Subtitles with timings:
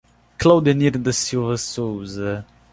[0.39, 2.43] Claudenir da Silva Souza